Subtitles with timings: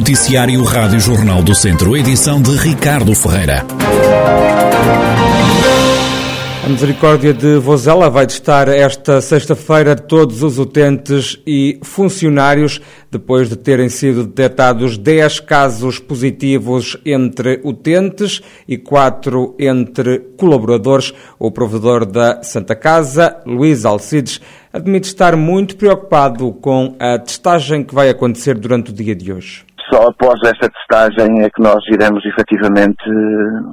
[0.00, 3.66] Noticiário Rádio Jornal do Centro, edição de Ricardo Ferreira.
[6.64, 13.56] A Misericórdia de Vozela vai testar esta sexta-feira todos os utentes e funcionários, depois de
[13.56, 21.12] terem sido detectados 10 casos positivos entre utentes e 4 entre colaboradores.
[21.38, 24.40] O provedor da Santa Casa, Luís Alcides,
[24.72, 29.69] admite estar muito preocupado com a testagem que vai acontecer durante o dia de hoje.
[29.90, 33.04] Só após esta testagem é que nós iremos efetivamente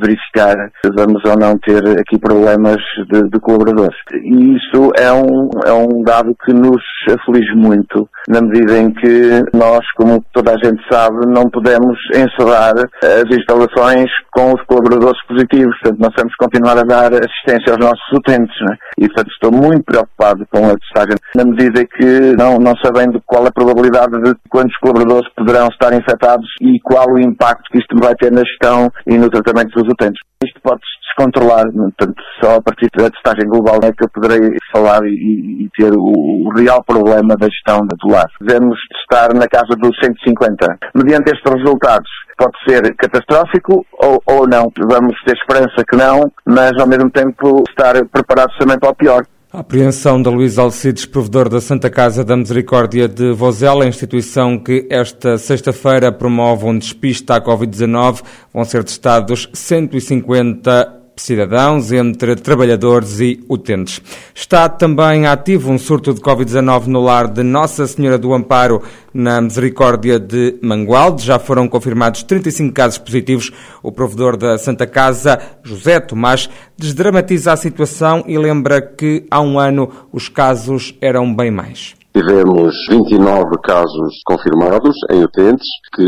[0.00, 2.78] verificar se vamos ou não ter aqui problemas
[3.10, 3.96] de, de colaboradores.
[4.12, 6.82] E isso é um, é um dado que nos
[7.12, 12.74] aflige muito, na medida em que nós, como toda a gente sabe, não podemos encerrar
[13.02, 15.76] as instalações com os colaboradores positivos.
[15.80, 18.56] Portanto, nós temos que continuar a dar assistência aos nossos utentes.
[18.62, 18.76] Né?
[18.98, 23.46] E, portanto, estou muito preocupado com a testagem, na medida que, não, não sabendo qual
[23.46, 28.14] a probabilidade de quantos colaboradores poderão estar infectados e qual o impacto que isto vai
[28.14, 30.20] ter na gestão e no tratamento dos utentes.
[30.44, 35.04] Isto pode-se descontrolar, portanto, só a partir da testagem global é que eu poderei falar
[35.04, 38.28] e, e ter o, o, real problema da gestão do lar.
[38.40, 40.78] Devemos estar na casa dos 150.
[40.94, 44.70] Mediante estes resultados, pode ser catastrófico ou, ou não.
[44.88, 49.22] Vamos ter esperança que não, mas ao mesmo tempo estar preparados também para o pior.
[49.50, 54.86] A apreensão da Luís Alcides, provedor da Santa Casa da Misericórdia de Vozela, instituição que
[54.90, 63.44] esta sexta-feira promove um despiste à Covid-19, vão ser testados 150 cidadãos, entre trabalhadores e
[63.48, 64.00] utentes.
[64.34, 69.40] Está também ativo um surto de Covid-19 no lar de Nossa Senhora do Amparo, na
[69.40, 71.24] Misericórdia de Mangualde.
[71.24, 73.50] Já foram confirmados 35 casos positivos.
[73.82, 79.58] O provedor da Santa Casa, José Tomás, desdramatiza a situação e lembra que há um
[79.58, 81.97] ano os casos eram bem mais.
[82.18, 86.04] Tivemos 29 casos confirmados em utentes que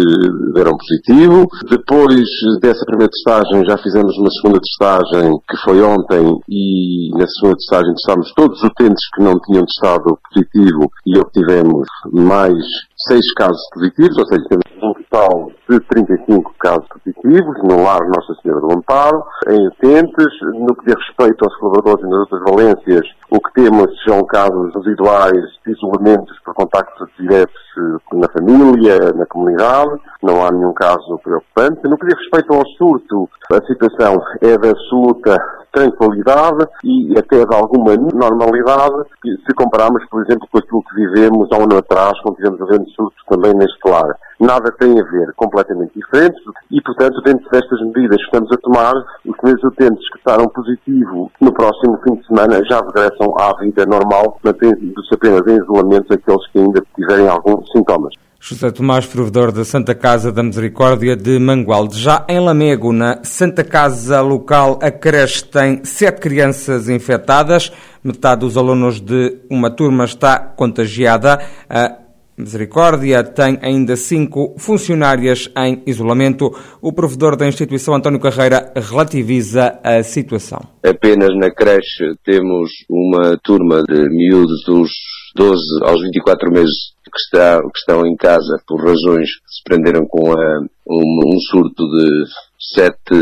[0.53, 1.47] deram positivo.
[1.71, 2.29] Depois
[2.61, 7.95] dessa primeira testagem já fizemos uma segunda testagem que foi ontem e nessa segunda testagem
[7.95, 12.59] testámos todos os utentes que não tinham testado positivo e obtivemos mais
[13.07, 18.35] 6 casos positivos, ou seja, temos um total de 35 casos positivos no lar Nossa
[18.43, 20.27] Senhora do Amparo, em utentes.
[20.59, 24.75] No que diz respeito aos colaboradores e nas outras valências, o que temos são casos
[24.75, 30.01] residuais de isolamentos por contactos diretos eh, na família, na comunidade.
[30.21, 31.81] Não há nenhum caso preocupante.
[31.85, 35.39] No que diz respeito ao surto, a situação é de absoluta
[35.73, 41.59] tranquilidade e até de alguma normalidade se compararmos, por exemplo, com aquilo que vivemos há
[41.59, 44.17] um ano atrás, quando tivemos grandes surtos também neste lar.
[44.41, 46.41] Nada tem a ver, completamente diferente
[46.71, 48.95] e, portanto, dentro destas medidas que estamos a tomar,
[49.27, 53.85] os primeiros utentes que estarão positivo no próximo fim de semana já regressam à vida
[53.85, 58.15] normal, mantendo-se apenas em isolamento aqueles que ainda tiverem alguns sintomas.
[58.43, 61.99] José Tomás, provedor da Santa Casa da Misericórdia de Mangualde.
[61.99, 67.71] Já em Lamego, na Santa Casa local, a creche tem sete crianças infectadas.
[68.03, 71.39] Metade dos alunos de uma turma está contagiada.
[71.69, 71.99] A
[72.41, 76.51] Misericórdia tem ainda cinco funcionárias em isolamento.
[76.81, 80.61] O provedor da instituição, António Carreira, relativiza a situação.
[80.83, 84.91] Apenas na creche temos uma turma de miúdos dos
[85.37, 86.75] 12 aos 24 meses
[87.05, 91.39] que, está, que estão em casa por razões que se prenderam com a, um, um
[91.51, 92.25] surto de
[92.61, 93.15] sete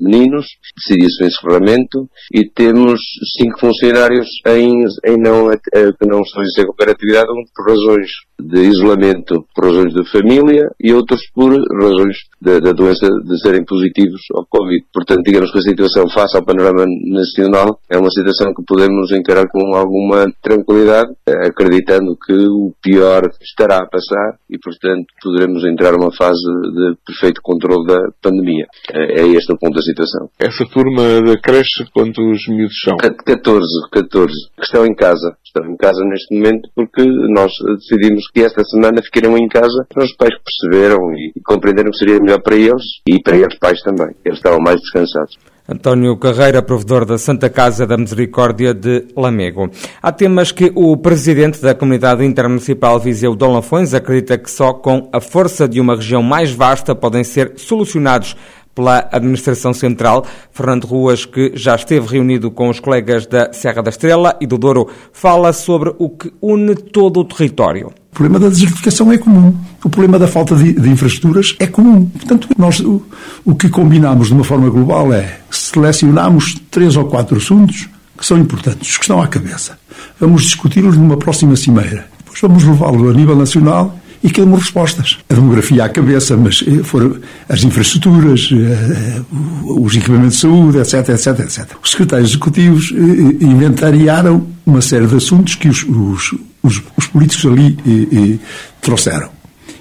[0.00, 3.00] meninos, decidiu-se o encerramento e temos
[3.36, 8.60] cinco funcionários em, em não, que não estão a exercer qualquer atividade por razões de
[8.60, 14.46] isolamento, por razões de família e outros por razões da doença de serem positivos ao
[14.46, 14.84] Covid.
[14.92, 19.48] Portanto, digamos que a situação face ao panorama nacional é uma situação que podemos encarar
[19.48, 26.12] com alguma tranquilidade, acreditando que o pior estará a passar e, portanto, poderemos entrar numa
[26.12, 28.66] fase de perfeito controle da pandemia.
[28.92, 30.28] É, é este o ponto da situação.
[30.38, 32.96] Essa turma da creche, quantos miúdos são?
[32.96, 35.36] 14, 14, que estão em casa.
[35.44, 40.04] Estão em casa neste momento porque nós decidimos que esta semana ficariam em casa para
[40.04, 43.58] os pais que perceberam e, e compreenderam que seria melhor para eles e para eles
[43.58, 44.14] pais também.
[44.24, 45.36] Eles estavam mais descansados.
[45.68, 49.68] António Carreira, provedor da Santa Casa da Misericórdia de Lamego.
[50.00, 55.10] Há temas que o presidente da Comunidade Intermunicipal Viseu Dom Lafões acredita que só com
[55.12, 58.36] a força de uma região mais vasta podem ser solucionados
[58.76, 60.24] pela Administração Central.
[60.52, 64.58] Fernando Ruas, que já esteve reunido com os colegas da Serra da Estrela e do
[64.58, 67.88] Douro, fala sobre o que une todo o território.
[67.88, 69.54] O problema da desertificação é comum.
[69.82, 72.04] O problema da falta de, de infraestruturas é comum.
[72.06, 73.02] Portanto, nós o,
[73.44, 78.38] o que combinamos de uma forma global é selecionamos três ou quatro assuntos que são
[78.38, 79.78] importantes, que estão à cabeça.
[80.20, 82.06] Vamos discuti-los numa próxima cimeira.
[82.18, 85.18] Depois vamos levá-los a nível nacional e queremos respostas.
[85.28, 87.16] A demografia à cabeça, mas eh, foram
[87.48, 89.22] as infraestruturas, eh,
[89.64, 91.76] os equipamentos de saúde, etc, etc, etc.
[91.82, 97.46] Os secretários executivos eh, inventariaram uma série de assuntos que os, os, os, os políticos
[97.46, 98.40] ali
[98.80, 99.28] trouxeram.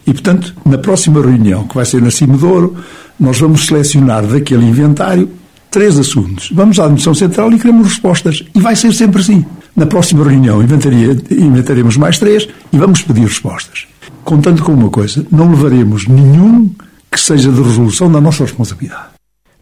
[0.05, 2.77] E, portanto, na próxima reunião, que vai ser na Cimedouro,
[3.19, 5.29] nós vamos selecionar daquele inventário
[5.71, 6.49] três assuntos.
[6.53, 8.43] Vamos à Administração Central e queremos respostas.
[8.53, 9.43] E vai ser sempre assim.
[9.75, 13.85] Na próxima reunião inventaremos mais três e vamos pedir respostas.
[14.25, 16.73] Contando com uma coisa, não levaremos nenhum
[17.11, 19.09] que seja de resolução da nossa responsabilidade.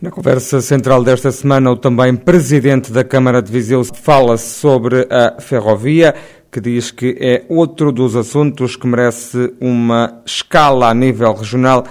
[0.01, 5.41] Na conversa central desta semana, o também presidente da Câmara de Viseu fala sobre a
[5.41, 6.15] ferrovia,
[6.49, 11.83] que diz que é outro dos assuntos que merece uma escala a nível regional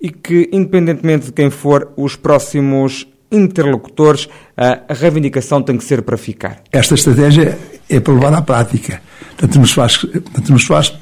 [0.00, 6.16] e que, independentemente de quem for os próximos interlocutores, a reivindicação tem que ser para
[6.16, 6.60] ficar.
[6.72, 7.56] Esta estratégia
[7.88, 9.00] é para levar à prática.
[9.36, 10.92] Tanto nos faz, tanto nos faz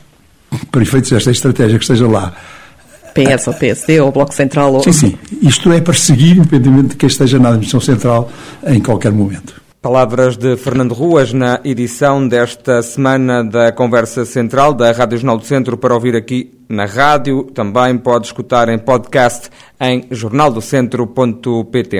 [0.70, 2.32] para efeitos desta estratégia que esteja lá.
[3.14, 4.74] PS ou PSD ou Bloco Central?
[4.74, 4.82] Ou...
[4.82, 5.18] Sim, sim.
[5.40, 8.30] Isto é para seguir, independentemente de quem esteja na Administração Central
[8.66, 9.62] em qualquer momento.
[9.84, 15.44] Palavras de Fernando Ruas na edição desta semana da Conversa Central da Rádio Jornal do
[15.44, 17.44] Centro para ouvir aqui na rádio.
[17.52, 21.98] Também pode escutar em podcast em jornaldocentro.pt.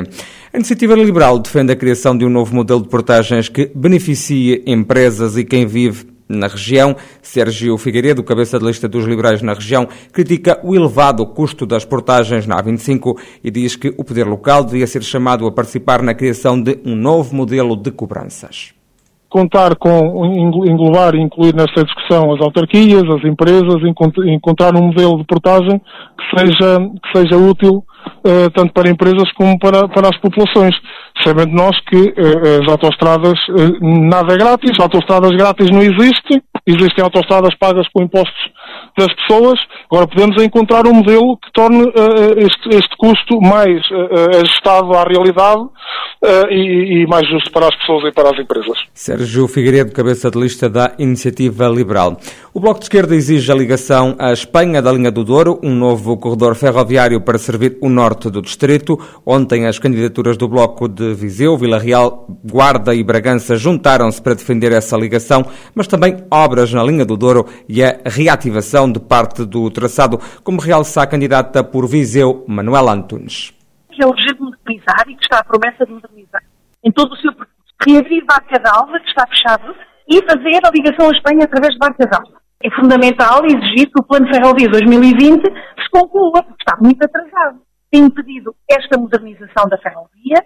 [0.51, 5.37] A Iniciativa Liberal defende a criação de um novo modelo de portagens que beneficie empresas
[5.37, 6.97] e quem vive na região.
[7.23, 12.47] Sérgio Figueiredo, cabeça de lista dos liberais na região, critica o elevado custo das portagens
[12.47, 16.61] na A25 e diz que o poder local devia ser chamado a participar na criação
[16.61, 18.75] de um novo modelo de cobranças
[19.35, 20.25] contar com,
[20.65, 23.83] englobar e incluir nesta discussão as autarquias, as empresas,
[24.29, 27.83] encontrar um modelo de portagem que seja, que seja útil
[28.25, 30.77] uh, tanto para empresas como para, para as populações.
[31.23, 37.05] Sabendo nós que uh, as autostradas, uh, nada é grátis, autostradas grátis não existem, existem
[37.05, 38.51] autostradas pagas com impostos
[38.99, 39.59] das pessoas.
[39.91, 43.81] Agora podemos encontrar um modelo que torne uh, este, este, custo mais
[44.41, 45.63] ajustado à realidade
[46.51, 48.79] e, e, mais justo para as pessoas e para as empresas.
[48.95, 52.17] Sérgio Figueiredo, cabeça de lista da Iniciativa Liberal.
[52.57, 56.17] O Bloco de Esquerda exige a ligação à Espanha da linha do Douro, um novo
[56.17, 58.97] corredor ferroviário para servir o norte do distrito.
[59.27, 64.71] Ontem as candidaturas do Bloco de Viseu, Vila Real, Guarda e Bragança juntaram-se para defender
[64.71, 69.69] essa ligação, mas também obras na linha do Douro e a reativação de parte do
[69.69, 73.53] traçado, como realça a candidata por Viseu, Manuela Antunes.
[74.01, 76.45] É urgente modernizar e que está a promessa de modernizar
[76.85, 77.53] em todo o seu percurso.
[77.85, 79.75] Reabrir Barca d'Alva, que está fechado,
[80.09, 82.44] e fazer a ligação à Espanha através de Barca d'Alva.
[82.65, 87.61] É fundamental exigir que o Plano Ferrovia 2020 se conclua, porque está muito atrasado.
[87.91, 90.43] Tem impedido esta modernização da ferrovia,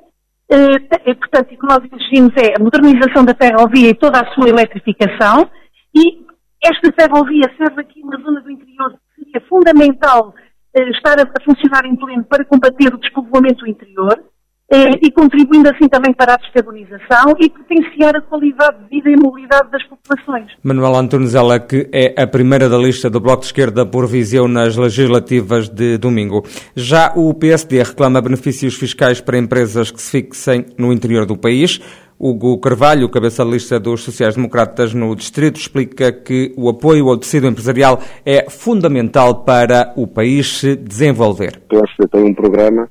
[0.51, 4.49] eh, portanto, o que nós exigimos é a modernização da ferrovia e toda a sua
[4.49, 5.49] eletrificação
[5.95, 6.27] e
[6.65, 10.35] esta ferrovia serve aqui na zona do interior, seria fundamental
[10.75, 14.25] eh, estar a, a, funcionar em pleno para combater o despovoamento do interior
[14.71, 19.17] eh, e contribuindo assim também para a descarbonização e potenciar a qualidade de vida e
[19.17, 20.53] mobilidade das populações.
[20.63, 24.47] Manuela Antunes, ela que é a primeira da lista do Bloco de Esquerda por Viseu
[24.47, 26.45] nas legislativas de domingo.
[26.77, 31.81] Já o PSD reclama benefícios fiscais para empresas que se fixem no interior do país.
[32.21, 37.47] Hugo Carvalho, cabeça de lista dos sociais-democratas no Distrito, explica que o apoio ao tecido
[37.47, 41.61] empresarial é fundamental para o país se desenvolver.
[41.67, 42.91] O PSD tem um programa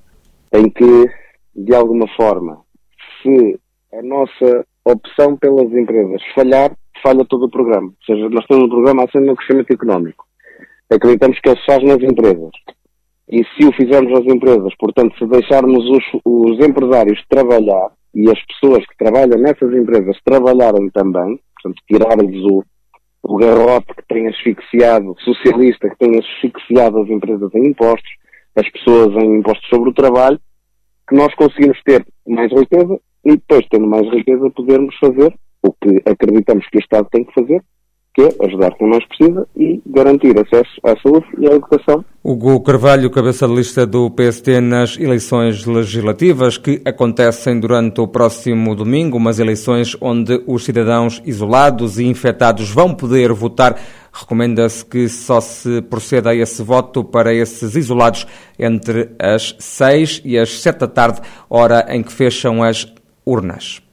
[0.54, 1.06] em que,
[1.58, 2.62] de alguma forma,
[3.22, 3.60] se
[3.94, 6.72] a nossa opção pelas empresas falhar,
[7.02, 7.88] falha todo o programa.
[7.88, 10.26] Ou seja, nós temos um programa acima do crescimento económico.
[10.90, 12.52] Acreditamos que ele se faz nas empresas.
[13.30, 18.40] E se o fizermos nas empresas, portanto, se deixarmos os, os empresários trabalhar, e as
[18.46, 22.64] pessoas que trabalham nessas empresas trabalharem também, portanto, tirar-lhes o,
[23.24, 28.10] o garrote que tem asfixiado, socialista que tem asfixiado as empresas em impostos,
[28.56, 30.40] as pessoas em impostos sobre o trabalho,
[31.08, 35.34] que nós conseguimos ter mais riqueza e depois, tendo mais riqueza, podermos fazer
[35.64, 37.62] o que acreditamos que o Estado tem que fazer,
[38.18, 42.04] que é ajudar quem mais precisa e garantir acesso à saúde e à educação.
[42.24, 48.74] Hugo Carvalho, cabeça de lista do PST nas eleições legislativas que acontecem durante o próximo
[48.74, 53.80] domingo, umas eleições onde os cidadãos isolados e infectados vão poder votar.
[54.12, 58.26] Recomenda-se que só se proceda a esse voto para esses isolados
[58.58, 62.92] entre as seis e as sete da tarde, hora em que fecham as
[63.24, 63.87] urnas.